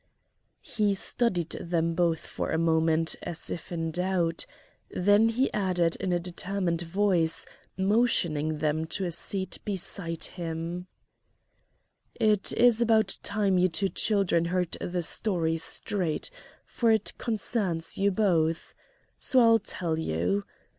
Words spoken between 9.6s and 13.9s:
beside him: "It is about time you two